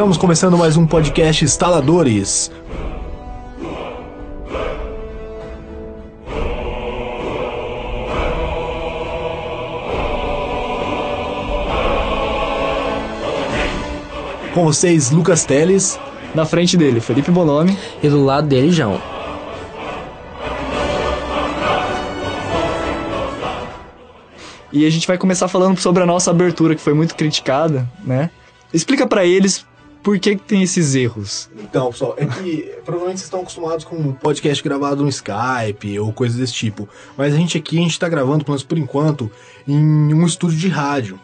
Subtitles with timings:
[0.00, 2.50] Estamos começando mais um podcast Instaladores.
[14.54, 16.00] Com vocês, Lucas Teles.
[16.34, 17.76] Na frente dele, Felipe Bonomi.
[18.02, 18.98] E do lado dele, João.
[24.72, 28.30] E a gente vai começar falando sobre a nossa abertura, que foi muito criticada, né?
[28.72, 29.66] Explica para eles
[30.02, 31.50] por que, que tem esses erros.
[31.58, 36.12] Então, pessoal, é que provavelmente vocês estão acostumados com um podcast gravado no Skype ou
[36.12, 36.88] coisas desse tipo.
[37.16, 39.30] Mas a gente aqui, a gente tá gravando, pelo menos por enquanto,
[39.66, 41.18] em um estúdio de rádio.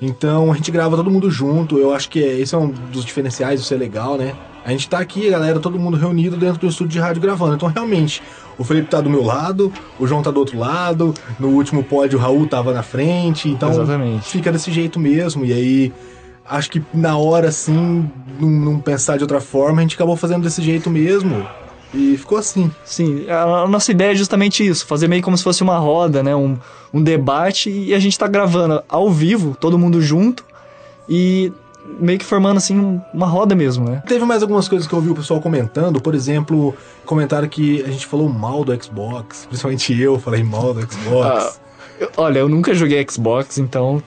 [0.00, 1.78] Então a gente grava todo mundo junto.
[1.78, 4.34] Eu acho que é, esse é um dos diferenciais, isso é legal, né?
[4.64, 7.54] A gente tá aqui, galera, todo mundo reunido dentro do estúdio de rádio gravando.
[7.54, 8.22] Então, realmente,
[8.58, 12.18] o Felipe tá do meu lado, o João tá do outro lado, no último pódio
[12.18, 13.48] o Raul tava na frente.
[13.48, 14.28] Então, Exatamente.
[14.28, 15.44] fica desse jeito mesmo.
[15.44, 15.92] E aí,
[16.50, 20.42] acho que na hora, assim, não, não pensar de outra forma, a gente acabou fazendo
[20.42, 21.46] desse jeito mesmo.
[21.94, 22.70] E ficou assim.
[22.84, 26.36] Sim, a, nossa ideia é justamente isso, fazer meio como se fosse uma roda, né?
[26.36, 26.56] Um,
[26.92, 30.44] um debate e a gente tá gravando ao vivo, todo mundo junto
[31.08, 31.52] e
[31.98, 34.02] meio que formando assim um- uma roda mesmo, né?
[34.06, 37.88] Teve mais algumas coisas que eu ouvi o pessoal comentando, por exemplo, comentaram que a
[37.88, 41.60] gente falou mal do Xbox, principalmente eu falei mal do Xbox.
[41.98, 44.00] Eu- olha, eu nunca joguei Xbox, então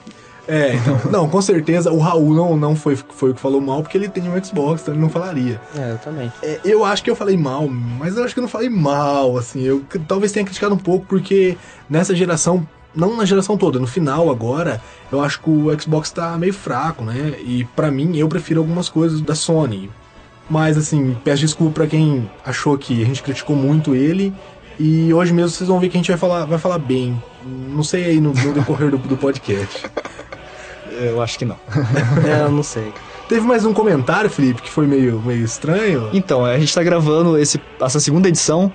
[0.46, 3.82] É, então, não, com certeza o Raul não, não foi, foi o que falou mal,
[3.82, 5.60] porque ele tem um Xbox, então ele não falaria.
[5.76, 6.32] É, eu também.
[6.42, 9.36] É, eu acho que eu falei mal, mas eu acho que eu não falei mal,
[9.36, 11.56] assim, eu talvez tenha criticado um pouco, porque
[11.88, 16.36] nessa geração, não na geração toda, no final agora, eu acho que o Xbox tá
[16.38, 17.34] meio fraco, né?
[17.44, 19.90] E pra mim, eu prefiro algumas coisas da Sony.
[20.48, 24.32] Mas assim, peço desculpa pra quem achou que a gente criticou muito ele.
[24.78, 27.20] E hoje mesmo vocês vão ver que a gente vai falar, vai falar bem.
[27.44, 29.86] Não sei aí no, no decorrer do, do podcast.
[31.00, 31.56] Eu acho que não.
[32.26, 32.92] É, eu não sei.
[33.28, 36.10] Teve mais um comentário, Felipe, que foi meio, meio estranho.
[36.12, 38.72] Então, a gente tá gravando esse, essa segunda edição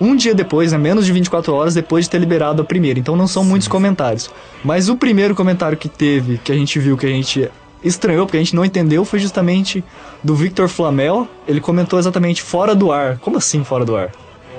[0.00, 0.78] um dia depois, né?
[0.78, 2.98] Menos de 24 horas depois de ter liberado a primeira.
[2.98, 4.30] Então não são muitos comentários.
[4.64, 7.50] Mas o primeiro comentário que teve, que a gente viu, que a gente
[7.82, 9.84] estranhou, porque a gente não entendeu, foi justamente
[10.22, 11.28] do Victor Flamel.
[11.46, 13.18] Ele comentou exatamente fora do ar.
[13.18, 14.10] Como assim fora do ar?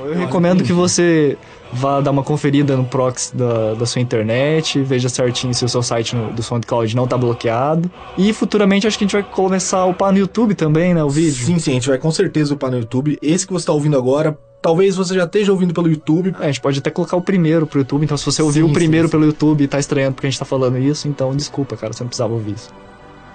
[0.05, 1.37] Eu recomendo que você
[1.73, 5.83] vá dar uma conferida no proxy da, da sua internet, veja certinho se o seu
[5.83, 7.89] site no- do SoundCloud não tá bloqueado.
[8.17, 11.03] E futuramente acho que a gente vai começar a upar no YouTube também, né?
[11.03, 11.45] O vídeo.
[11.45, 13.17] Sim, sim, a gente vai com certeza upar no YouTube.
[13.21, 16.33] Esse que você tá ouvindo agora, talvez você já esteja ouvindo pelo YouTube.
[16.39, 18.71] É, a gente pode até colocar o primeiro pro YouTube, então se você ouviu Sim,
[18.71, 21.35] o primeiro sim, pelo YouTube e tá estranhando porque a gente tá falando isso, então
[21.35, 22.69] desculpa, cara, você não precisava ouvir isso.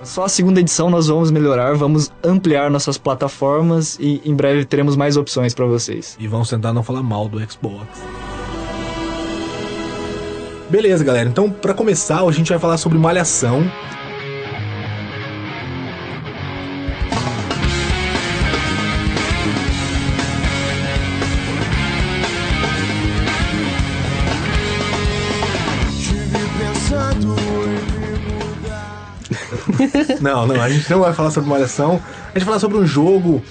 [0.02, 4.96] Só a segunda edição nós vamos melhorar, vamos ampliar nossas plataformas e em breve teremos
[4.96, 6.16] mais opções pra vocês.
[6.18, 7.86] E vamos tentar não falar mal do Xbox.
[10.70, 11.28] Beleza, galera.
[11.28, 13.64] Então, pra começar, a gente vai falar sobre Malhação.
[30.20, 31.92] Não, não, a gente não vai falar sobre Malhação.
[32.34, 33.42] A gente vai falar sobre um jogo.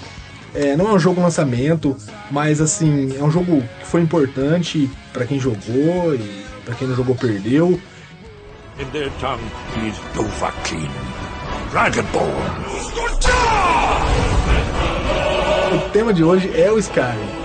[0.54, 1.96] é, não é um jogo lançamento,
[2.30, 6.96] mas assim, é um jogo que foi importante pra quem jogou e pra quem não
[6.96, 7.80] jogou perdeu.
[8.78, 9.40] In their tongue,
[9.76, 10.88] he is Dovahkiin,
[11.70, 12.30] Dragonborn.
[15.72, 17.39] O tema de hoje é o Skyrim.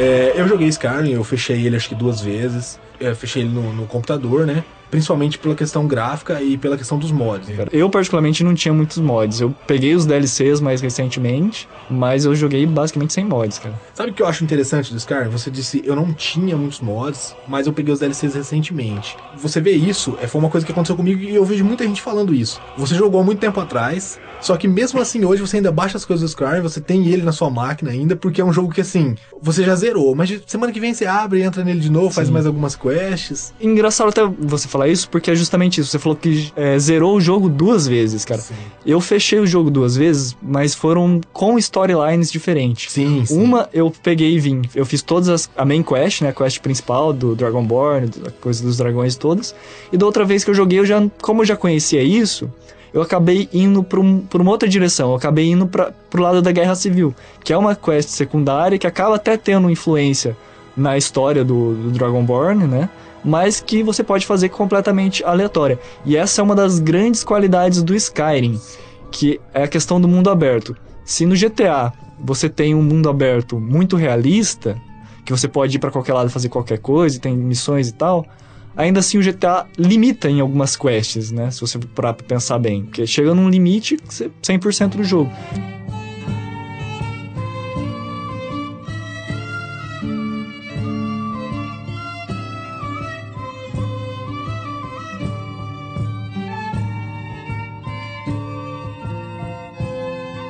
[0.00, 2.78] É, eu joguei Skyrim, eu fechei ele acho que duas vezes.
[3.00, 4.62] Eu fechei ele no, no computador, né?
[4.90, 7.48] Principalmente pela questão gráfica e pela questão dos mods.
[7.72, 9.40] Eu, particularmente, não tinha muitos mods.
[9.40, 13.74] Eu peguei os DLCs mais recentemente, mas eu joguei basicamente sem mods, cara.
[13.94, 15.28] Sabe o que eu acho interessante do Skyrim?
[15.28, 19.16] Você disse, eu não tinha muitos mods, mas eu peguei os DLCs recentemente.
[19.36, 22.00] Você vê isso, é, foi uma coisa que aconteceu comigo e eu vejo muita gente
[22.00, 22.60] falando isso.
[22.76, 26.04] Você jogou há muito tempo atrás, só que mesmo assim hoje você ainda baixa as
[26.04, 28.80] coisas do Skyrim, você tem ele na sua máquina ainda, porque é um jogo que
[28.80, 32.28] assim, você já zerou, mas semana que vem você abre, entra nele de novo, faz
[32.28, 32.34] Sim.
[32.34, 33.52] mais algumas quests.
[33.60, 35.90] Engraçado até você falar isso, porque é justamente isso.
[35.90, 38.40] Você falou que é, zerou o jogo duas vezes, cara.
[38.40, 38.54] Sim.
[38.84, 42.92] Eu fechei o jogo duas vezes, mas foram com storylines diferentes.
[42.92, 43.42] Sim, sim.
[43.42, 44.62] Uma eu peguei e vim.
[44.74, 45.50] Eu fiz todas as.
[45.56, 46.28] A main quest, né?
[46.28, 49.54] A quest principal do Dragonborn, a coisa dos dragões todas.
[49.90, 52.50] E da outra vez que eu joguei, eu já, como eu já conhecia isso,
[52.92, 55.10] eu acabei indo pra, um, uma outra direção.
[55.10, 58.86] Eu acabei indo pra, pro lado da Guerra Civil, que é uma quest secundária que
[58.86, 60.36] acaba até tendo influência
[60.76, 62.88] na história do, do Dragonborn, né?
[63.24, 65.78] Mas que você pode fazer completamente aleatória.
[66.04, 68.60] E essa é uma das grandes qualidades do Skyrim,
[69.10, 70.76] que é a questão do mundo aberto.
[71.04, 74.76] Se no GTA você tem um mundo aberto muito realista,
[75.24, 78.24] que você pode ir pra qualquer lado fazer qualquer coisa, tem missões e tal,
[78.76, 81.50] ainda assim o GTA limita em algumas quests, né?
[81.50, 82.84] Se você parar pra pensar bem.
[82.84, 85.30] Porque chega num limite, você- 100% do jogo.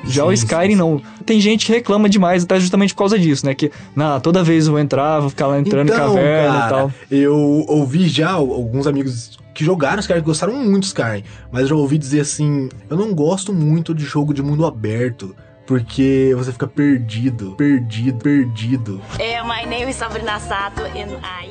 [0.08, 1.00] Já o Sim, Skyrim sim, não.
[1.24, 3.54] Tem gente que reclama demais, até justamente por causa disso, né?
[3.54, 6.70] Que, nah, toda vez eu vou entrar, vou ficar lá entrando em caverna cara, e
[6.70, 6.92] tal.
[7.10, 7.36] Eu
[7.68, 11.74] ouvi já alguns amigos que jogaram Skyrim, que gostaram muito do Skyrim, mas eu já
[11.74, 15.34] ouvi dizer assim: eu não gosto muito de jogo de mundo aberto.
[15.66, 19.02] Porque você fica perdido, perdido, perdido.
[19.16, 21.50] Uh, my name is Sabrina Sato and I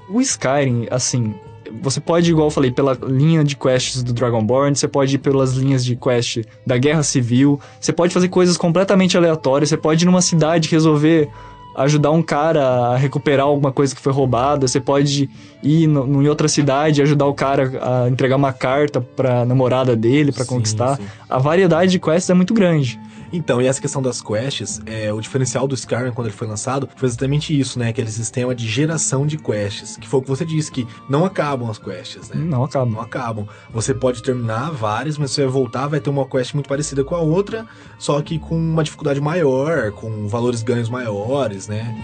[0.08, 1.34] O Skyrim, assim,
[1.80, 5.54] você pode, igual eu falei, pela linha de quests do Dragonborn, você pode ir pelas
[5.54, 10.06] linhas de quest da Guerra Civil, você pode fazer coisas completamente aleatórias, você pode ir
[10.06, 11.28] numa cidade resolver
[11.76, 15.28] ajudar um cara a recuperar alguma coisa que foi roubada, você pode
[15.62, 19.96] ir no, em outra cidade e ajudar o cara a entregar uma carta pra namorada
[19.96, 20.96] dele, Sim, conquistar.
[20.96, 21.04] sim.
[21.28, 23.00] A variedade de quests é muito grande.
[23.32, 26.86] Então, e essa questão das quests, é, o diferencial do Skyrim quando ele foi lançado
[26.96, 27.88] foi exatamente isso, né?
[27.88, 31.70] Aquele sistema de geração de quests, que foi o que você disse, que não acabam
[31.70, 32.36] as quests, né?
[32.36, 32.90] Não acaba.
[32.90, 33.46] Não acabam.
[33.70, 37.14] Você pode terminar várias, mas você vai voltar, vai ter uma quest muito parecida com
[37.14, 37.64] a outra,
[37.98, 41.94] só que com uma dificuldade maior, com valores ganhos maiores, né?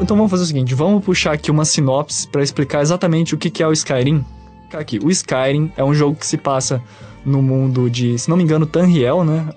[0.00, 3.50] Então vamos fazer o seguinte, vamos puxar aqui uma sinopse pra explicar exatamente o que
[3.50, 4.24] que é o Skyrim.
[4.72, 6.82] Aqui, o Skyrim é um jogo que se passa
[7.24, 9.48] no mundo de, se não me engano, Tanriel, né?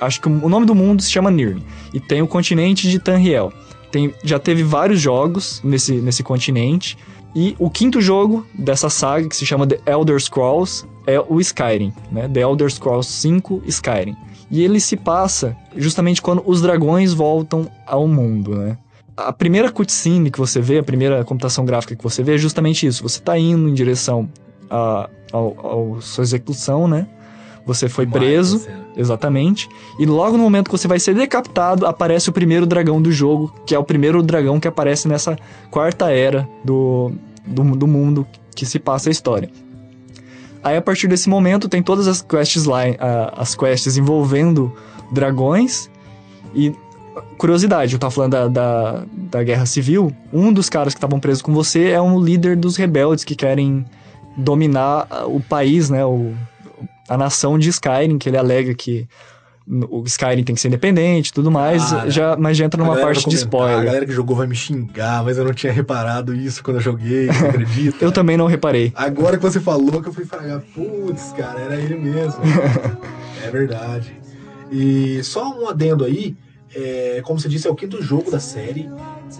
[0.00, 1.62] Acho que o nome do mundo se chama Nirn.
[1.94, 3.52] E tem o continente de Tanriel.
[3.90, 6.98] Tem, já teve vários jogos nesse, nesse continente.
[7.34, 11.92] E o quinto jogo dessa saga, que se chama The Elder Scrolls, é o Skyrim,
[12.10, 12.28] né?
[12.28, 14.16] The Elder Scrolls 5 Skyrim.
[14.50, 18.78] E ele se passa justamente quando os dragões voltam ao mundo, né?
[19.16, 22.86] a primeira cutscene que você vê, a primeira computação gráfica que você vê é justamente
[22.86, 23.02] isso.
[23.02, 24.28] Você tá indo em direção
[24.70, 25.08] à
[26.00, 27.06] sua execução, né?
[27.64, 28.64] Você foi preso,
[28.96, 29.68] exatamente.
[29.98, 33.52] E logo no momento que você vai ser decapitado, aparece o primeiro dragão do jogo,
[33.66, 35.36] que é o primeiro dragão que aparece nessa
[35.70, 37.10] quarta era do,
[37.44, 39.50] do, do mundo que se passa a história.
[40.66, 44.74] Aí a partir desse momento tem todas as quests lá, a- as quests envolvendo
[45.12, 45.88] dragões
[46.52, 46.74] e
[47.38, 50.12] curiosidade, eu tava falando da, da, da guerra civil.
[50.32, 53.84] Um dos caras que estavam presos com você é um líder dos rebeldes que querem
[54.36, 56.04] dominar ah, o país, né?
[56.04, 56.34] O,
[57.08, 59.06] a nação de Skyrim, que ele alega que
[59.68, 62.84] o Skyrim tem que ser independente e tudo mais, Cara, já, mas já entra a
[62.84, 63.84] numa parte de comentar, A spoiler.
[63.84, 67.26] galera que jogou vai me xingar, mas eu não tinha reparado isso quando eu joguei,
[67.26, 68.04] você acredita?
[68.04, 68.92] Eu também não reparei.
[68.94, 72.40] Agora que você falou que eu fui fragar, putz, cara, era ele mesmo.
[73.44, 74.16] é verdade.
[74.70, 76.36] E só um adendo aí,
[76.74, 78.88] é, como você disse, é o quinto jogo da série,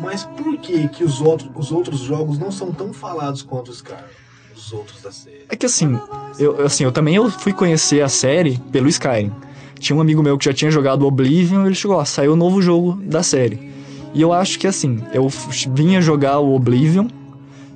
[0.01, 3.81] mas por que que os, outros os outros jogos não são tão falados quanto os
[3.81, 4.11] caras?
[4.57, 5.45] Os outros da série.
[5.49, 5.99] É que assim,
[6.39, 9.31] eu, assim, eu também eu fui conhecer a série pelo Skyrim.
[9.79, 12.37] Tinha um amigo meu que já tinha jogado o Oblivion, ele chegou, ó, saiu o
[12.37, 13.73] novo jogo da série.
[14.15, 15.29] E eu acho que assim, eu
[15.75, 17.07] vinha jogar o Oblivion,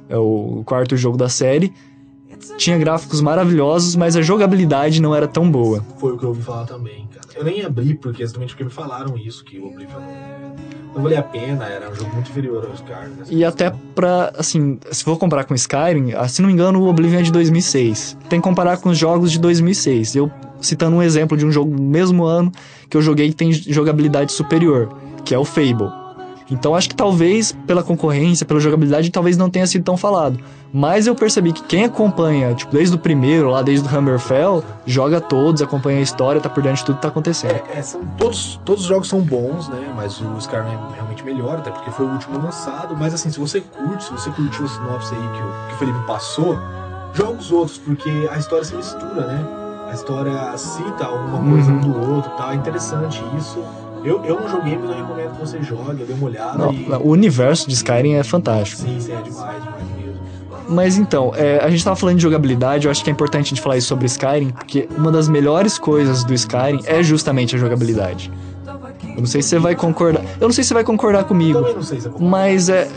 [0.09, 1.73] é o quarto jogo da série,
[2.57, 5.85] tinha gráficos maravilhosos, mas a jogabilidade não era tão boa.
[5.99, 7.27] Foi o que eu ouvi falar também, cara.
[7.37, 10.01] Eu nem abri, porque exatamente porque me falaram isso, que o Oblivion
[10.95, 13.11] não, valia a pena, era um jogo muito inferior aos caras.
[13.11, 13.25] né?
[13.31, 16.89] E até pra, assim, se for comparar com Skyrim, ah, se não me engano, o
[16.89, 18.17] Oblivion é de 2006.
[18.29, 20.17] Tem que comparar com os jogos de 2006.
[20.17, 20.31] Eu
[20.61, 22.53] citando um exemplo de um jogo do mesmo ano
[22.89, 24.89] que eu joguei que tem jogabilidade superior,
[25.25, 26.01] que é o Fable.
[26.51, 30.41] Então acho que talvez pela concorrência, pela jogabilidade, talvez não tenha sido tão falado.
[30.73, 35.21] Mas eu percebi que quem acompanha, tipo, desde o primeiro, lá desde o Hammerfell, joga
[35.21, 37.53] todos, acompanha a história, tá por dentro de tudo que tá acontecendo.
[37.53, 39.93] É, é, são todos, todos os jogos são bons, né?
[39.97, 42.97] Mas o Skyrim é realmente melhor, até porque foi o último lançado.
[42.97, 45.79] Mas assim, se você curte, se você curtiu a sinopse aí que o, que o
[45.79, 46.59] Felipe passou,
[47.15, 49.60] joga os outros, porque a história se mistura, né?
[49.91, 51.77] A história cita uma coisa Uhum.
[51.79, 52.53] um do outro, tá?
[52.53, 53.59] É interessante isso.
[54.05, 56.73] Eu, eu não joguei, mas eu recomendo que você jogue, eu dei uma olhada Não,
[56.73, 56.87] e.
[57.03, 58.81] o universo de Skyrim é fantástico.
[58.83, 60.21] Sim, sim, é demais, demais mesmo.
[60.69, 63.49] Mas então, é, a gente tava falando de jogabilidade, eu acho que é importante a
[63.49, 67.59] gente falar isso sobre Skyrim, porque uma das melhores coisas do Skyrim é justamente a
[67.59, 68.31] jogabilidade.
[69.17, 70.23] Eu não sei se você vai concordar.
[70.41, 72.19] Eu não sei se você vai concordar comigo, Também não sei se bom.
[72.21, 72.89] mas é.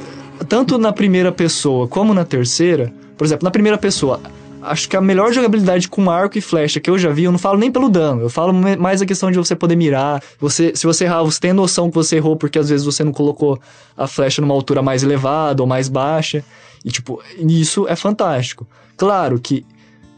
[0.47, 4.19] Tanto na primeira pessoa como na terceira, por exemplo, na primeira pessoa,
[4.65, 7.39] acho que a melhor jogabilidade com arco e flecha que eu já vi, eu não
[7.39, 10.22] falo nem pelo dano, eu falo mais a questão de você poder mirar.
[10.39, 13.12] Você, se você errar, você tem noção que você errou porque às vezes você não
[13.12, 13.60] colocou
[13.98, 16.43] a flecha numa altura mais elevada ou mais baixa.
[16.84, 18.67] E tipo, isso é fantástico.
[18.98, 19.65] Claro que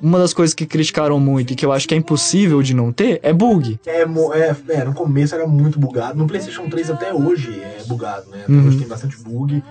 [0.01, 2.91] uma das coisas que criticaram muito e que eu acho que é impossível de não
[2.91, 3.79] ter é bug.
[3.85, 6.17] É, é, é, no começo era muito bugado.
[6.17, 8.41] No PlayStation 3 até hoje é bugado, né?
[8.43, 8.67] Até Uhum.
[8.67, 9.63] hoje tem bastante bug.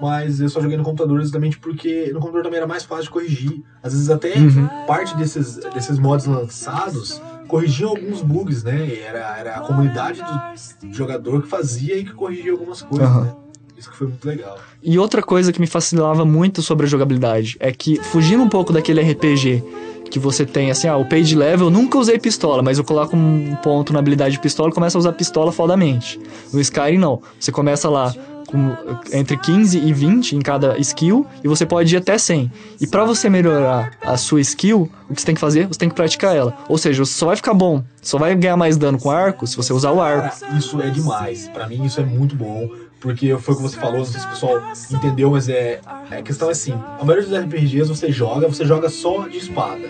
[0.00, 3.10] Mas eu só joguei no computador exatamente porque no computador também era mais fácil de
[3.10, 3.62] corrigir.
[3.82, 4.68] Às vezes até Uhum.
[4.86, 8.86] parte desses, desses mods lançados corrigiam alguns bugs, né?
[8.86, 13.20] E era, era a comunidade do jogador que fazia e que corrigia algumas coisas, Aham.
[13.22, 13.32] né?
[13.76, 14.58] Isso que foi muito legal.
[14.82, 18.72] E outra coisa que me fascinava muito sobre a jogabilidade é que, fugindo um pouco
[18.74, 19.64] daquele RPG
[20.10, 23.16] que você tem assim, ah, o page level, eu nunca usei pistola, mas eu coloco
[23.16, 26.20] um ponto na habilidade de pistola e começo a usar pistola fodamente.
[26.52, 27.22] No Skyrim, não.
[27.38, 28.12] Você começa lá
[28.50, 28.76] com
[29.12, 32.50] entre 15 e 20 em cada skill e você pode ir até 100.
[32.80, 35.66] E pra você melhorar a sua skill, o que você tem que fazer?
[35.66, 36.56] Você tem que praticar ela.
[36.68, 39.56] Ou seja, você só vai ficar bom, só vai ganhar mais dano com arco se
[39.56, 40.44] você usar o arco.
[40.56, 41.48] Isso é demais.
[41.48, 42.68] Pra mim isso é muito bom.
[43.00, 45.80] Porque foi o que você falou, não sei se o pessoal entendeu, mas é.
[46.10, 49.88] A questão é assim: a maioria dos RPGs você joga, você joga só de espada.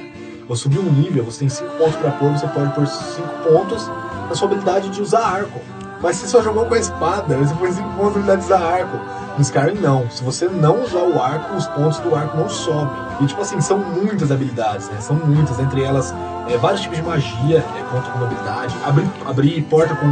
[0.49, 3.87] Ou subir um nível, você tem 5 pontos pra pôr, você pode pôr 5 pontos
[4.29, 5.61] na sua habilidade de usar arco.
[6.03, 8.99] Mas se você só jogou com a espada, você põe 5 pontos de usar arco.
[9.37, 10.09] No Skyrim não.
[10.11, 12.97] Se você não usar o arco, os pontos do arco não sobem.
[13.21, 15.01] E tipo assim, são muitas habilidades, né?
[15.01, 15.59] São muitas.
[15.59, 16.15] Entre elas,
[16.49, 18.75] é, vários tipos de magia é, conta como habilidade.
[18.85, 20.07] Abrir, abrir porta com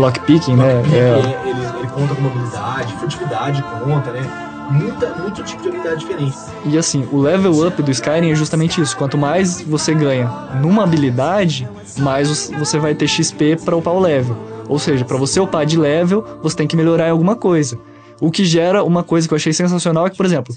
[0.00, 0.74] Lockpicking, né?
[0.74, 4.48] Lockpick, É, é, ele, ele conta como habilidade, furtividade conta, né?
[4.70, 6.36] Muita, muito tipo de habilidade diferente.
[6.64, 8.96] E assim, o level up do Skyrim é justamente isso.
[8.96, 14.51] Quanto mais você ganha numa habilidade, mais você vai ter XP pra upar o level.
[14.68, 17.78] Ou seja, pra você upar de level, você tem que melhorar em alguma coisa.
[18.20, 20.54] O que gera uma coisa que eu achei sensacional é que, por exemplo,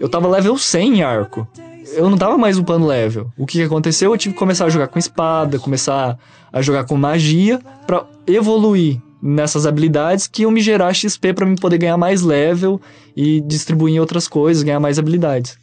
[0.00, 1.46] eu tava level 100 em arco.
[1.94, 3.30] Eu não tava mais upando level.
[3.36, 4.12] O que aconteceu?
[4.12, 6.18] Eu tive que começar a jogar com espada, começar
[6.52, 11.54] a jogar com magia pra evoluir nessas habilidades que iam me gerar XP pra mim
[11.54, 12.80] poder ganhar mais level
[13.16, 15.56] e distribuir em outras coisas, ganhar mais habilidades.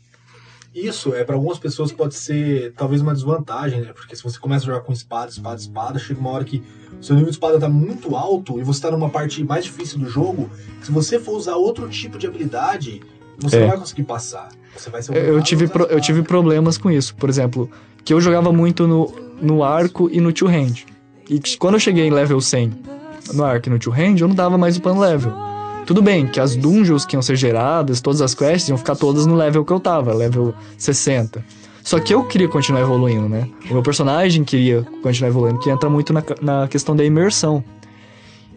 [0.88, 3.92] Isso é para algumas pessoas pode ser talvez uma desvantagem, né?
[3.94, 6.64] Porque se você começa a jogar com espada, espada, espada, chega uma hora que
[7.00, 10.00] o seu nível de espada tá muito alto e você tá numa parte mais difícil
[10.00, 10.50] do jogo,
[10.82, 13.02] se você for usar outro tipo de habilidade,
[13.38, 13.60] você É.
[13.62, 14.50] não vai conseguir passar.
[14.76, 17.16] Você vai ser Eu, tive, pro- eu tive problemas com isso.
[17.16, 17.70] Por exemplo,
[18.04, 20.86] que eu jogava muito no, no arco e no two-hand.
[21.30, 22.72] E que quando eu cheguei em level 100
[23.34, 25.32] no arco e no two-hand, eu não dava mais upando level.
[25.90, 29.26] Tudo bem que as dungeons que iam ser geradas, todas as quests iam ficar todas
[29.26, 31.44] no level que eu tava, level 60.
[31.84, 33.50] Só que eu queria continuar evoluindo, né?
[33.72, 37.64] O meu personagem queria continuar evoluindo, que entra muito na, na questão da imersão.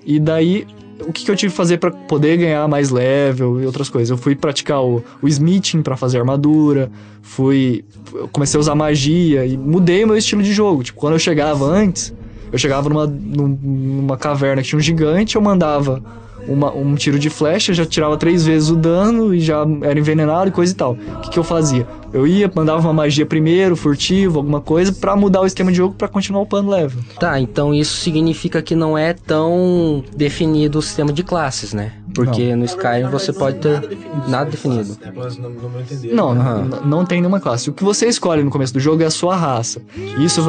[0.04, 0.66] E daí,
[1.00, 4.10] o que, que eu tive que fazer pra poder ganhar mais level e outras coisas?
[4.10, 7.82] Eu fui praticar o, o smithing pra fazer armadura, fui.
[8.30, 10.82] comecei a usar magia e mudei meu estilo de jogo.
[10.82, 12.12] Tipo, quando eu chegava antes,
[12.52, 17.18] eu chegava numa, num- numa caverna que tinha um gigante, eu mandava uma- um tiro
[17.18, 20.76] de flecha, já tirava três vezes o dano e já era envenenado e coisa e
[20.76, 20.92] tal.
[20.92, 21.87] O que, que eu fazia?
[22.12, 25.94] Eu ia, mandava uma magia primeiro, furtivo, alguma coisa, pra mudar o esquema de jogo
[25.94, 27.00] pra continuar upando level.
[27.18, 31.92] Tá, então isso significa que não é tão definido o sistema de classes, né?
[32.14, 34.99] Porque no Na Skyrim você não pode ter definido nada definido.
[35.40, 36.14] no, no.
[36.14, 36.64] Não, Aham.
[36.66, 37.70] n- não tem nenhuma classe.
[37.70, 39.80] O que você escolhe no começo do jogo é a sua raça.
[40.18, 40.40] Isso,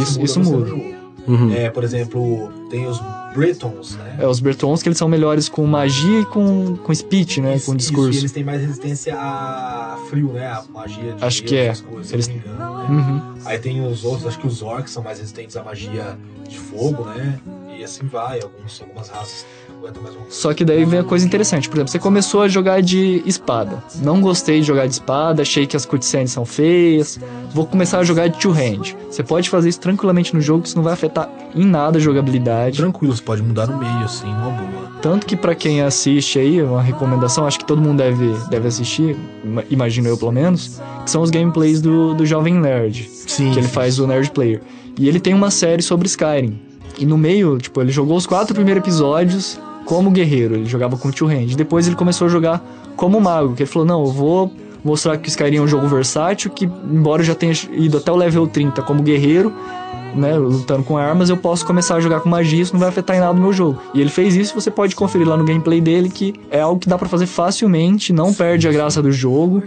[0.00, 0.72] isso, isso você muda.
[1.26, 1.52] Uhum.
[1.54, 3.00] É, por exemplo, tem os
[3.34, 4.16] Bretons, né?
[4.18, 7.56] É, os Bertons que eles são melhores com magia e com, com speech, né?
[7.56, 8.12] Isso, com isso, discurso.
[8.12, 10.46] e eles têm mais resistência a frio, né?
[10.46, 11.74] A magia de Acho que é.
[11.76, 12.86] coisas, Eles- engano, né?
[12.90, 13.34] Uhum.
[13.44, 17.04] Aí tem os outros, acho que os orcs são mais resistentes à magia de fogo,
[17.04, 17.38] né?
[17.82, 19.44] E assim vai, alguns, algumas raças
[19.76, 21.68] aguentam mais um Só que daí vem a coisa interessante.
[21.68, 23.82] Por exemplo, você começou a jogar de espada.
[23.96, 27.18] Não gostei de jogar de espada, achei que as cutscenes são feias.
[27.52, 28.94] Vou começar a jogar de two-hand.
[29.10, 32.00] Você pode fazer isso tranquilamente no jogo, que isso não vai afetar em nada a
[32.00, 32.76] jogabilidade.
[32.76, 34.92] Tranquilo, você pode mudar no meio, assim, numa boa.
[35.02, 39.16] Tanto que pra quem assiste aí, uma recomendação, acho que todo mundo deve, deve assistir,
[39.42, 43.50] ima- imagino eu pelo menos, que são os gameplays do, do Jovem Nerd, Sim.
[43.50, 44.62] que ele faz o Nerd Player.
[44.96, 46.70] E ele tem uma série sobre Skyrim.
[46.98, 51.10] E no meio, tipo, ele jogou os quatro primeiros episódios como guerreiro, ele jogava com
[51.10, 51.54] Two Hand.
[51.56, 52.64] Depois ele começou a jogar
[52.96, 54.52] como mago, que ele falou, não, eu vou
[54.84, 58.10] mostrar que o Skyrim é um jogo versátil, que embora eu já tenha ido até
[58.10, 59.52] o level 30 como guerreiro,
[60.14, 63.16] né, lutando com armas, eu posso começar a jogar com magia, isso não vai afetar
[63.16, 63.80] em nada o meu jogo.
[63.94, 66.88] E ele fez isso, você pode conferir lá no gameplay dele, que é algo que
[66.88, 69.62] dá pra fazer facilmente, não perde a graça do jogo.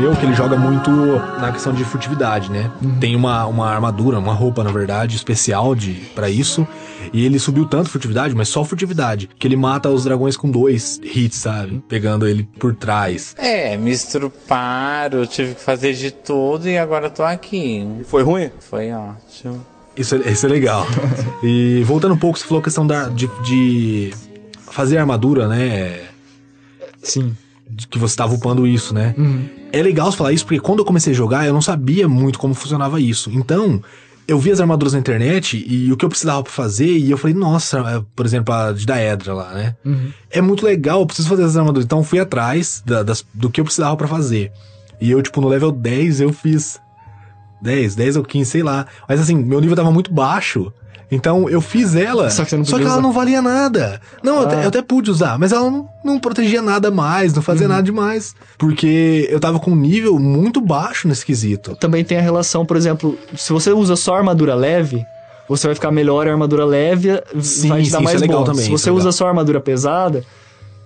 [0.00, 0.90] Meu que ele joga muito
[1.38, 2.70] na questão de furtividade, né?
[2.98, 6.66] Tem uma, uma armadura, uma roupa, na verdade, especial de para isso.
[7.12, 10.98] E ele subiu tanto furtividade, mas só furtividade, que ele mata os dragões com dois
[11.02, 11.82] hits, sabe?
[11.88, 13.34] Pegando ele por trás.
[13.38, 17.86] É, me estruparam, tive que fazer de tudo e agora eu tô aqui.
[18.04, 18.50] Foi ruim?
[18.58, 19.64] Foi ótimo.
[19.96, 20.86] Isso, é- isso é legal.
[21.42, 24.14] e voltando um pouco, você falou a questão da, de, de
[24.70, 26.00] fazer armadura, né?
[27.02, 27.36] Sim.
[27.90, 29.14] Que você tava upando isso, né?
[29.16, 29.44] Uhum.
[29.72, 32.38] É legal você falar isso porque quando eu comecei a jogar, eu não sabia muito
[32.38, 33.30] como funcionava isso.
[33.32, 33.82] Então,
[34.26, 37.18] eu vi as armaduras na internet e o que eu precisava pra fazer, e eu
[37.18, 39.74] falei, nossa, é, por exemplo, a de Daedra lá, né?
[39.84, 40.10] Uhum.
[40.30, 41.84] É muito legal, eu preciso fazer essas armaduras.
[41.84, 44.52] Então, eu fui atrás da- das- do que eu precisava pra fazer.
[45.00, 46.78] E eu, tipo, no level 10, eu fiz
[47.62, 48.86] 10, 10 ou 15, sei lá.
[49.08, 50.72] Mas assim, meu nível tava muito baixo.
[51.10, 52.30] Então eu fiz ela.
[52.30, 53.02] Só que não podia ela usar.
[53.02, 54.00] não valia nada.
[54.22, 54.62] Não, eu, até, Ah.
[54.62, 57.42] eu até pude usar, mas ela não, não protegia nada mais, não Uhum.
[57.44, 58.34] fazia nada demais.
[58.56, 61.74] Porque eu tava com um nível muito baixo nesse quesito.
[61.76, 65.04] Também tem a relação, por exemplo, se você usa só armadura leve,
[65.48, 68.28] você vai ficar melhor em armadura leve, Sim, vai te dar sim, mais isso é
[68.28, 68.48] bônus.
[68.48, 69.12] também, Se você é usa legal.
[69.12, 70.22] só armadura pesada,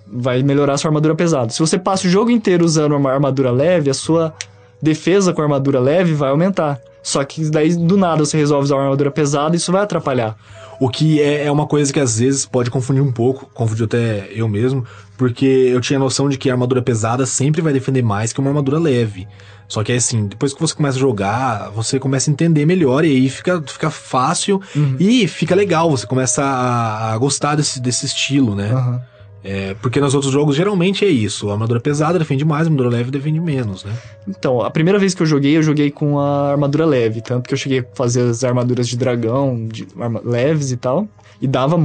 [0.07, 1.51] vai melhorar a sua armadura pesada.
[1.51, 4.33] Se você passa o jogo inteiro usando uma armadura leve, a sua
[4.81, 6.79] defesa com armadura leve vai aumentar.
[7.05, 10.37] Só que daí do nada você resolve usar uma armadura pesada e isso vai atrapalhar.
[10.81, 14.27] O que é, é uma coisa que às vezes pode confundir um pouco, confundiu até
[14.35, 14.85] eu mesmo,
[15.17, 18.49] porque eu tinha noção de que a armadura pesada sempre vai defender mais que uma
[18.49, 19.29] armadura leve.
[19.69, 23.05] Só que é assim, depois que você começa a jogar, você começa a entender melhor
[23.05, 24.61] e aí fica, fica fácil
[24.99, 28.71] e fica legal, você começa a, a gostar desse, desse estilo, né?
[28.73, 29.14] Aham.
[29.47, 32.89] É, porque nos outros jogos geralmente é isso, a armadura pesada defende mais, a armadura
[32.89, 33.93] leve defende menos, né?
[34.27, 37.21] Então, a primeira vez que eu joguei, eu joguei com a armadura leve.
[37.21, 39.87] Tanto que eu cheguei a fazer as armaduras de dragão, de
[40.25, 41.07] leves e tal.
[41.43, 41.77] E dava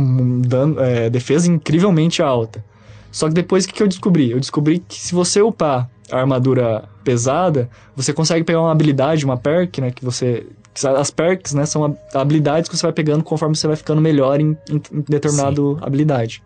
[0.47, 2.63] dano, é, defesa incrivelmente alta.
[3.11, 4.31] Só que depois, o que, que eu descobri?
[4.31, 9.35] Eu descobri que se você upar a armadura pesada, você consegue pegar uma habilidade, uma
[9.35, 9.91] perk, né?
[9.91, 10.47] Que você...
[10.97, 11.65] As perks, né?
[11.65, 15.61] São habilidades que você vai pegando conforme você vai ficando melhor em, em, em determinada
[15.81, 16.41] habilidade.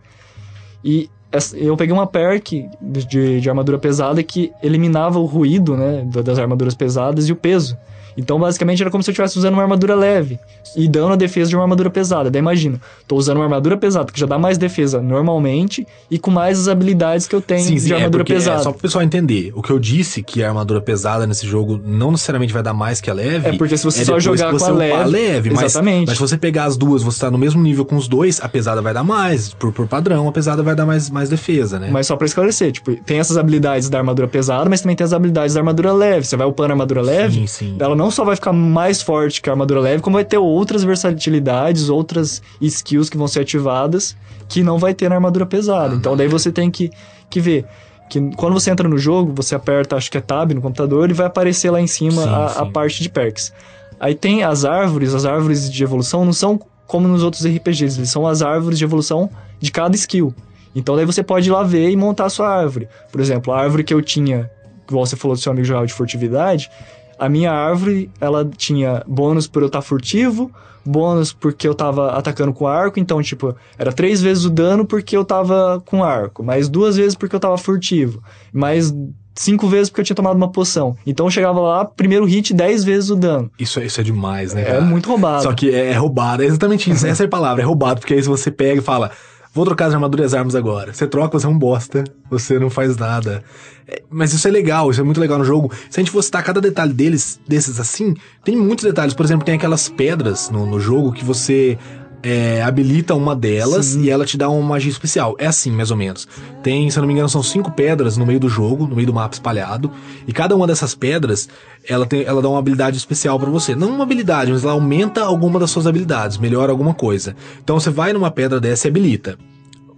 [0.84, 1.10] E
[1.56, 6.38] eu peguei uma perk de, de- armadura pesada que eliminava o ruído, né, da- das
[6.38, 7.76] armaduras pesadas e o peso.
[8.18, 10.40] Então, basicamente, era como se eu estivesse usando uma armadura leve
[10.76, 12.30] e dando a defesa de uma armadura pesada.
[12.32, 16.32] Daí, imagina, tô usando uma armadura pesada que já dá mais defesa normalmente e com
[16.32, 18.60] mais as habilidades que eu tenho de é armadura porque, pesada.
[18.60, 21.80] É, só pro pessoal entender, o que eu disse que a armadura pesada nesse jogo
[21.84, 23.50] não necessariamente vai dar mais que a leve.
[23.50, 26.08] É porque se você só depois jogar você com a leve- mas, Exatamente.
[26.08, 28.50] mas se você pegar as duas, você tá no mesmo nível com os dois, a
[28.50, 29.54] pesada vai dar mais.
[29.54, 31.90] Por, por padrão, a pesada vai dar mais, mais defesa, né?
[31.92, 35.14] Mas só pra esclarecer, tipo, tem essas habilidades da armadura pesada, mas também tem as
[35.14, 36.26] habilidades da armadura leve.
[36.26, 37.76] Você vai upando a armadura leve, Sim, sim.
[37.80, 40.84] ela não só vai ficar mais forte que a armadura leve, como vai ter outras
[40.84, 44.16] versatilidades, outras skills que vão ser ativadas
[44.48, 45.96] que não vai ter na armadura pesada.
[45.96, 46.92] Então daí você tem que,
[47.30, 47.66] que ver
[48.10, 51.14] que quando você entra no jogo, você aperta, acho que é tab no computador e
[51.14, 52.72] vai aparecer lá em cima Sim, a, a sim.
[52.72, 53.54] parte de perks.
[54.00, 58.10] Aí tem as árvores, as árvores de evolução não são como nos outros RPGs, eles
[58.10, 60.34] são as árvores de evolução de cada skill.
[60.76, 62.88] Então daí você pode ir lá ver e montar a sua árvore.
[63.12, 64.50] Por exemplo, a árvore que eu tinha,
[64.88, 66.70] igual você falou do seu amigo jogava de furtividade,
[67.18, 70.52] a minha árvore, ela tinha bônus por eu estar furtivo,
[70.86, 75.16] bônus porque eu tava atacando com arco, então, tipo, era três vezes o dano porque
[75.16, 78.22] eu tava com arco, mais duas vezes porque eu tava furtivo,
[78.52, 78.94] mais
[79.36, 80.96] cinco vezes porque eu tinha tomado uma poção.
[81.08, 83.50] Então eu chegava lá, primeiro hit, dez vezes o dano.
[83.58, 84.62] Isso, é- isso é demais, né?
[84.62, 84.82] É cara?
[84.82, 85.44] muito roubado.
[85.44, 87.08] Só que é, é roubado, é exatamente isso.
[87.08, 89.10] Essa é a palavra, é roubado, porque aí você pega e fala,
[89.54, 90.94] vou trocar as armaduras e as armas agora.
[90.94, 93.44] Você troca, você é um bosta, você não faz nada.
[93.88, 95.72] É, mas isso é legal, isso é muito legal no jogo.
[95.90, 99.14] Se a gente for citar cada detalhe deles, desses assim, tem muitos detalhes.
[99.14, 101.78] Por exemplo, tem aquelas pedras no, no jogo que você
[102.24, 105.36] é, habilita uma delas e ela te dá uma magia especial.
[105.38, 106.28] É assim, mais ou menos.
[106.64, 109.06] Tem, se eu não me engano, são cinco pedras no meio do jogo, no meio
[109.06, 109.92] do mapa espalhado.
[110.26, 111.50] E cada uma dessas pedras,
[111.88, 113.76] ela, tem, ela dá uma habilidade especial pra você.
[113.76, 117.36] Não uma habilidade, mas ela aumenta alguma das suas habilidades, melhora alguma coisa.
[117.62, 119.38] Então você vai numa pedra dessa e habilita.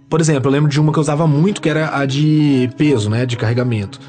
[0.08, 3.08] Por exemplo, eu lembro de uma que eu usava muito, que era a de peso,
[3.08, 3.24] né?
[3.24, 4.00] De carregamento.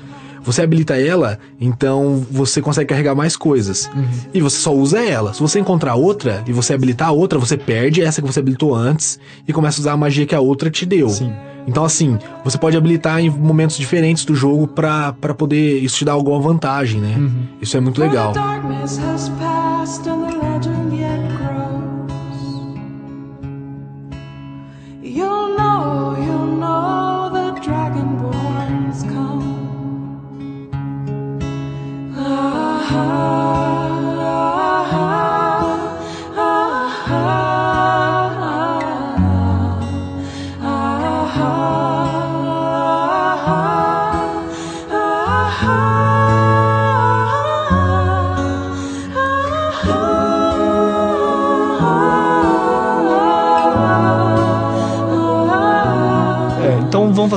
[0.47, 3.91] Você habilita ela, então você consegue carregar mais coisas.
[4.33, 5.33] E você só usa ela.
[5.33, 8.73] Se você encontrar outra e você habilitar a outra, você perde essa que você habilitou
[8.73, 11.09] antes e começa a usar a magia que a outra te deu.
[11.09, 11.33] Sim.
[11.67, 15.83] Então, assim, você pode habilitar em momentos diferentes do jogo pra, pra poder.
[15.83, 17.29] Isso te dar alguma vantagem, né?
[17.61, 18.31] Isso é muito legal.
[18.31, 20.36] The darkness has passed and the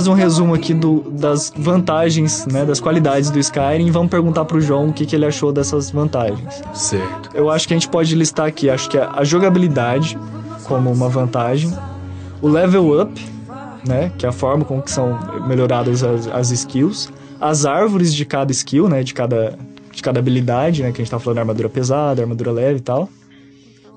[0.00, 4.46] fazer um resumo aqui do, das vantagens, né, das qualidades do Skyrim e vamos perguntar
[4.46, 6.62] pro João o que, que ele achou dessas vantagens.
[6.72, 7.28] Certo.
[7.34, 10.18] Eu acho que a gente pode listar aqui, acho que a, a jogabilidade
[10.64, 11.70] como uma vantagem,
[12.40, 13.26] o level up,
[13.86, 18.24] né, que é a forma com que são melhoradas as, as skills, as árvores de
[18.24, 19.58] cada skill, né, de cada,
[19.92, 23.06] de cada habilidade, né, que a gente tá falando armadura pesada, armadura leve e tal.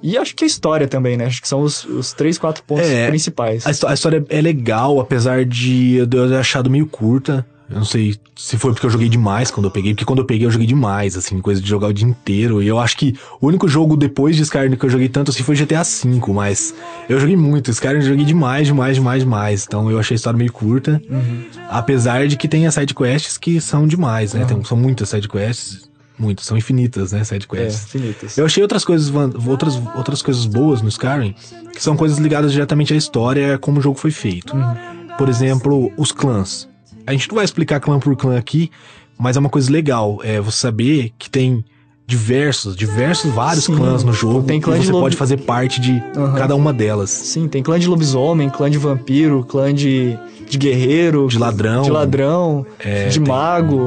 [0.03, 1.25] E acho que a história também, né?
[1.25, 3.65] Acho que são os, os três, quatro pontos É, principais.
[3.65, 7.45] A, a história é legal, apesar de eu ter achado meio curta.
[7.69, 10.25] Eu não sei se foi porque eu joguei demais quando eu peguei, porque quando eu
[10.25, 12.61] peguei eu joguei demais, assim, coisa de jogar o dia inteiro.
[12.61, 15.41] E eu acho que o único jogo depois de Skyrim que eu joguei tanto assim
[15.41, 16.75] foi GTA V, mas
[17.07, 17.71] eu joguei muito.
[17.71, 19.63] Skyrim eu joguei demais, demais, demais, demais.
[19.65, 21.01] Então eu achei a história meio curta.
[21.69, 24.45] Apesar de que tem as sidequests que são demais, né?
[24.45, 25.89] Tem- são muitas sidequests.
[26.23, 27.19] Muitas, são infinitas, né?
[27.19, 27.83] é, Sidequests.
[27.83, 28.37] infinitas.
[28.37, 29.11] Eu achei outras coisas,
[29.45, 31.35] outras, outras coisas boas no Skyrim,
[31.73, 34.53] que são coisas ligadas diretamente à história, como o jogo foi feito.
[35.17, 36.69] Por exemplo, os clãs.
[37.05, 38.71] A gente não vai explicar clã por clã aqui,
[39.17, 40.19] mas é uma coisa legal.
[40.23, 41.63] É você saber que tem
[42.17, 43.75] diversos, diversos, vários Sim.
[43.75, 44.43] clãs no jogo.
[44.43, 46.33] Tem clã e de você lobo- pode fazer parte de Aham.
[46.35, 47.09] cada uma delas.
[47.09, 50.15] Sim, tem clã de lobisomem, clã de vampiro, clã de,
[50.47, 51.81] de guerreiro, De ladrão.
[51.81, 53.85] de ladrão, É, de tem- mago.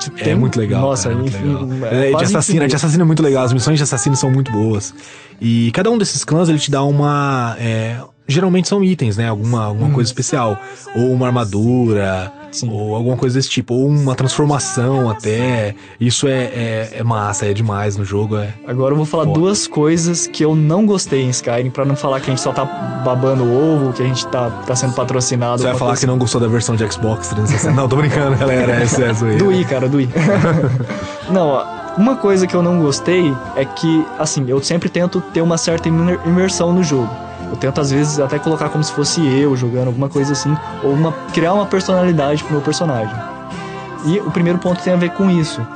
[0.00, 0.80] Tipo, É tem- muito legal.
[0.82, 1.92] Nossa, é muito enfim, legal.
[1.92, 3.44] é É, de assassino, de assassino é muito legal.
[3.44, 4.94] As missões de assassino são muito boas.
[5.40, 7.56] E cada um desses clãs ele te dá uma.
[8.28, 9.28] Geralmente são itens, né?
[9.28, 10.56] Alguma, alguma coisa especial.
[10.94, 12.30] Ou uma armadura.
[12.34, 12.38] Hum.
[12.50, 12.70] Sim.
[12.72, 13.74] Ou alguma coisa desse tipo.
[13.74, 15.74] Ou uma transformação até.
[16.00, 18.36] Isso é, é, é massa, é demais no jogo.
[18.38, 18.54] É.
[18.66, 19.38] Agora eu vou falar Foda.
[19.38, 22.52] duas coisas que eu não gostei em Skyrim, pra não falar que a gente só
[22.52, 22.64] tá
[23.04, 25.58] babando o ovo, que a gente tá, tá sendo patrocinado.
[25.60, 27.74] Você vai falar coisa que não gostou da versão de Xbox 360.
[27.74, 28.80] não, tô brincando, galera.
[28.80, 29.36] É excesso aí.
[29.36, 30.08] Do I, cara, do I.
[31.30, 31.64] não, ó,
[31.98, 35.88] uma coisa que eu não gostei é que, assim, eu sempre tento ter uma certa
[35.88, 37.10] imer- imersão no jogo.
[37.50, 40.92] Eu tento, às vezes, até colocar como se fosse eu jogando, alguma coisa assim, ou
[40.92, 43.14] uma, criar uma personalidade pro meu personagem.
[44.06, 45.66] E o primeiro ponto tem a ver com isso.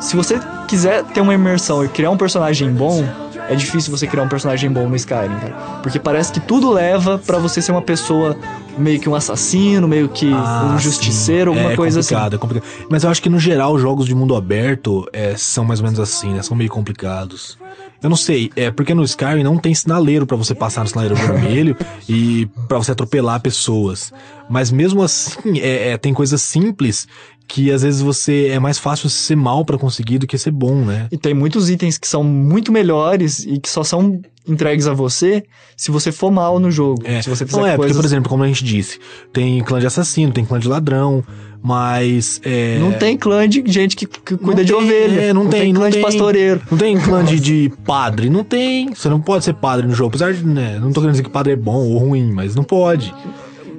[0.00, 3.04] Se você quiser ter uma imersão e criar um personagem bom,
[3.48, 5.54] é difícil você criar um personagem bom no Skyrim, cara.
[5.82, 8.36] Porque parece que tudo leva pra você ser uma pessoa
[8.78, 11.56] meio que um assassino, meio que Ah, um justiceiro, sim.
[11.58, 12.14] alguma é coisa assim.
[12.14, 12.70] complicado, É complicado.
[12.90, 15.84] Mas eu acho que no geral os jogos de mundo aberto é, são mais ou
[15.84, 16.42] menos assim, né?
[16.42, 17.58] São meio complicados.
[18.02, 21.14] Eu não sei, é porque no Skyrim não tem sinaleiro pra você passar no sinaleiro
[21.14, 21.76] vermelho
[22.08, 24.12] e pra você atropelar pessoas.
[24.50, 27.06] Mas mesmo assim, é, é, tem coisas simples
[27.46, 30.84] que às vezes você é mais fácil ser mal pra conseguir do que ser bom,
[30.84, 31.08] né?
[31.10, 35.44] E tem muitos itens que são muito melhores e que só são entregues a você
[35.76, 37.02] se você for mal no jogo.
[37.04, 37.22] É.
[37.22, 37.96] Se você fizer não é, porque, coisas...
[37.96, 38.98] por exemplo, como a gente disse,
[39.32, 41.24] tem clã de assassino, tem clã de ladrão,
[41.62, 42.40] mas.
[42.44, 42.78] É...
[42.78, 45.20] Não tem clã de gente que, que cuida de tem, ovelha.
[45.20, 46.02] é, não, tem, clã não de tem.
[46.02, 46.60] pastoreiro.
[46.70, 48.92] Não tem clã de, de padre, não tem.
[48.92, 50.08] Você não pode ser padre no jogo.
[50.08, 52.64] Apesar de, né, não tô querendo dizer que padre é bom ou ruim, mas não
[52.64, 53.14] pode.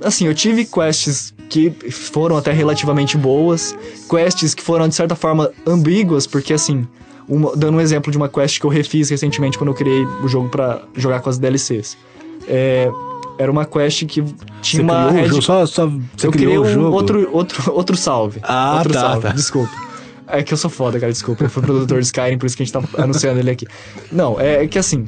[0.02, 3.76] Assim, eu tive quests que foram até relativamente boas,
[4.10, 6.88] quests que foram, de certa forma, ambíguas, porque assim,
[7.28, 10.28] uma- dando um exemplo de uma quest que eu refiz recentemente quando eu criei o
[10.28, 11.96] jogo pra jogar com as DLCs.
[12.48, 12.90] É,
[13.38, 16.32] era uma quest que Você tinha uma criou red- o jogo, só, só você eu
[16.32, 16.96] criei o um jogo.
[16.96, 18.40] outro, outro, outro salve.
[18.44, 19.30] Ah, outro tá, salve, tá.
[19.30, 19.72] desculpa.
[20.28, 21.44] É que eu sou foda, cara, desculpa.
[21.44, 23.68] Eu fui produtor de Skyrim, por isso que a gente tá anunciando ele aqui.
[24.12, 25.06] Não, é que assim,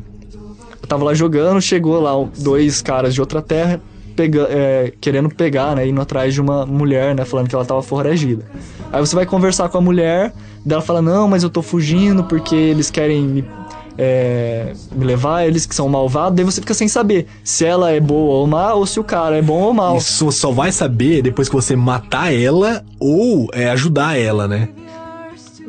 [0.81, 3.81] eu tava lá jogando, chegou lá dois caras de outra terra,
[4.15, 7.81] pega, é, querendo pegar, né, indo atrás de uma mulher, né, falando que ela tava
[7.81, 8.45] foragida.
[8.91, 10.33] Aí você vai conversar com a mulher,
[10.65, 13.45] dela fala, não, mas eu tô fugindo porque eles querem me,
[13.97, 17.99] é, me levar, eles que são malvados, daí você fica sem saber se ela é
[17.99, 19.97] boa ou má, ou se o cara é bom ou mal.
[19.97, 24.69] Isso só vai saber depois que você matar ela ou é, ajudar ela, né?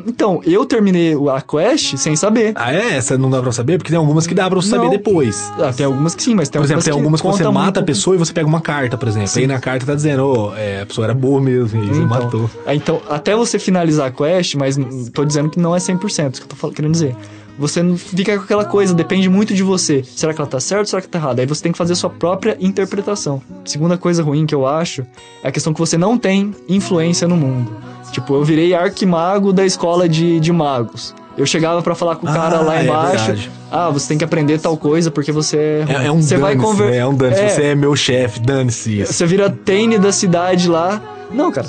[0.07, 2.53] Então, eu terminei a quest sem saber.
[2.55, 2.97] Ah, é?
[2.97, 3.79] Essa não dá pra saber?
[3.79, 4.91] Porque tem algumas que dá pra você saber Não.
[4.91, 5.53] depois.
[5.59, 7.81] Ah, tem algumas que sim, mas tem Por exemplo, tem algumas que você conta mata
[7.81, 9.29] a pessoa e você pega uma carta, por exemplo.
[9.29, 9.41] Sim.
[9.41, 12.07] Aí na carta tá dizendo, ó, é, a pessoa era boa mesmo, e você Então,
[12.09, 12.51] matou.
[12.67, 14.77] é, Então, até você finalizar a quest, mas
[15.13, 17.17] tô dizendo que não é 100%, isso que eu tô querendo dizer.
[17.59, 20.05] Você não fica com aquela coisa, depende muito de você.
[20.15, 21.41] Será que ela tá certa ou será que tá errada?
[21.41, 23.41] Aí você tem que fazer a sua própria interpretação.
[23.65, 25.07] Segunda coisa ruim que eu acho
[25.43, 27.75] é a questão que você não tem influência no mundo.
[28.13, 31.15] Tipo, eu virei arquimago da escola de, de magos.
[31.37, 33.27] Eu chegava pra falar com o cara Ah, lá é embaixo.
[33.27, 33.51] verdade.
[33.71, 35.85] ah, você tem que aprender tal coisa porque você é.
[35.85, 36.91] ruim." É, é um você vai conver...
[36.93, 36.97] né?
[36.99, 37.49] É um dane É.
[37.49, 39.13] Você é meu chefe, dane-se isso.
[39.13, 41.01] Você vira Tane da cidade lá.
[41.31, 41.67] Não, cara.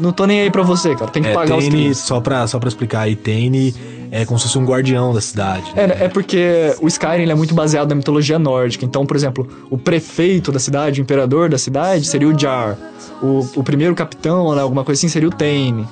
[0.00, 1.10] Não tô nem aí pra você, cara.
[1.10, 1.98] Tem que É, pagar os Tane, crimes.
[1.98, 3.74] só pra, só pra explicar aí, Tane
[4.10, 5.64] é como se fosse um guardião da cidade.
[5.74, 5.84] né?
[6.00, 8.84] É, é porque o Skyrim ele é muito baseado na mitologia nórdica.
[8.84, 12.76] Então, por exemplo, o prefeito da cidade, o imperador da cidade, seria o Jar.
[13.22, 15.86] O, o primeiro capitão, né, alguma coisa assim, seria o Tane.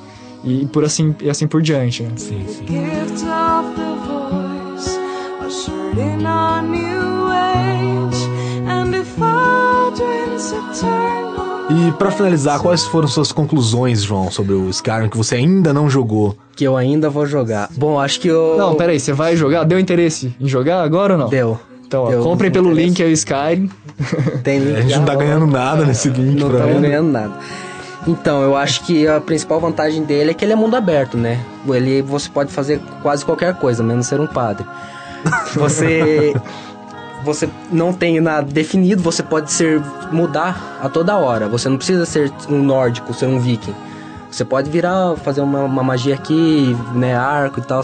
[0.45, 2.03] E por assim, e assim por diante.
[2.03, 2.11] né?
[2.17, 2.67] Sim, sim.
[2.67, 3.25] gift
[11.71, 15.89] E pra finalizar, quais foram suas conclusões, João, sobre o Skyrim que você ainda não
[15.89, 16.37] jogou?
[16.55, 17.69] Que eu ainda vou jogar.
[17.75, 18.57] Bom, acho que eu.
[18.59, 19.65] Não, peraí, você vai jogar?
[19.65, 21.29] Deu interesse em jogar agora ou não?
[21.29, 21.59] Deu.
[21.87, 22.89] Então, ó, Deu comprem pelo interesse.
[22.89, 23.71] link aí o Skyrim.
[24.45, 27.33] Tem link A gente não tá ganhando nada nesse link Não estamos ganhando nada.
[28.07, 31.41] Então, eu acho que a principal vantagem dele é que ele é mundo aberto, né?
[31.67, 34.67] Ele, você pode fazer quase qualquer coisa, menos ser um padre.
[35.55, 36.35] Você
[37.25, 39.81] você não tem nada definido, você pode ser
[40.13, 41.49] mudar a toda hora.
[41.49, 43.75] Você não precisa ser um nórdico, ser um viking.
[44.31, 47.83] Você pode virar, fazer uma, uma magia aqui, né, arco e tal.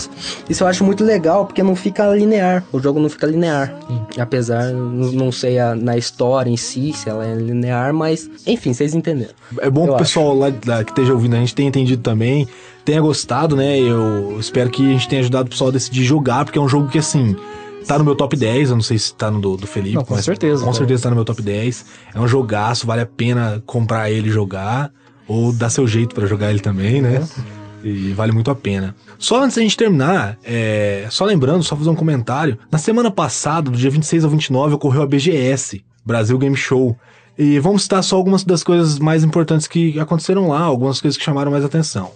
[0.48, 2.64] Isso eu acho muito legal, porque não fica linear.
[2.72, 3.72] O jogo não fica linear.
[4.18, 8.28] Apesar, não sei a- na história em si, se ela é linear, mas...
[8.44, 9.30] Enfim, vocês entenderam.
[9.60, 12.48] É bom que o pessoal lá, lá que esteja ouvindo a gente tenha entendido também,
[12.84, 13.78] tenha gostado, né?
[13.78, 16.68] Eu espero que a gente tenha ajudado o pessoal a decidir jogar, porque é um
[16.68, 17.36] jogo que, assim,
[17.86, 18.70] tá no meu top 10.
[18.70, 19.96] Eu não sei se tá no do, do Felipe.
[19.96, 21.86] Não, com certeza, Com certeza tá no meu top 10.
[22.14, 24.92] É um jogaço, vale a pena comprar ele e jogar.
[25.26, 27.26] Ou dar seu jeito pra jogar ele também, né?
[27.84, 28.94] E vale muito a pena.
[29.18, 32.58] Só antes da gente terminar, é, só lembrando, só fazer um comentário.
[32.70, 36.96] Na semana passada, do dia 26 ao 29, ocorreu a BGS, Brasil Game Show.
[37.38, 41.24] E vamos citar só algumas das coisas mais importantes que aconteceram lá, algumas coisas que
[41.24, 42.10] chamaram mais atenção.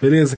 [0.00, 0.36] Beleza?